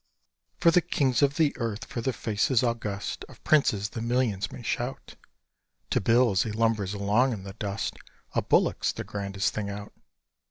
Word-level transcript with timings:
For 0.57 0.71
the 0.71 0.81
kings 0.81 1.21
of 1.21 1.35
the 1.35 1.55
earth, 1.57 1.85
for 1.85 2.01
the 2.01 2.11
faces 2.11 2.63
august 2.63 3.23
Of 3.29 3.43
princes, 3.43 3.89
the 3.89 4.01
millions 4.01 4.51
may 4.51 4.63
shout; 4.63 5.13
To 5.91 6.01
Bill, 6.01 6.31
as 6.31 6.41
he 6.41 6.51
lumbers 6.51 6.95
along 6.95 7.33
in 7.33 7.43
the 7.43 7.53
dust, 7.53 7.97
A 8.33 8.41
bullock's 8.41 8.91
the 8.91 9.03
grandest 9.03 9.53
thing 9.53 9.69
out. 9.69 9.93